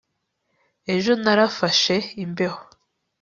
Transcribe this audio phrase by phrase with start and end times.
[0.95, 2.61] Ejo narafashe imbeho